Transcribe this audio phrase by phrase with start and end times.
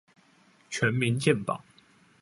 [0.67, 1.63] 全民健保